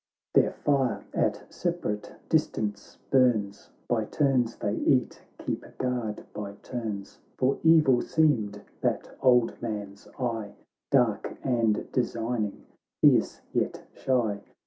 [0.33, 7.19] —xxv Their fire at separate distance burns, By turns they eat, keep guard by turns;
[7.37, 10.55] For evil seemed that old man's eye,
[10.89, 12.65] Dark and designing,
[12.99, 14.39] fierce yet shy.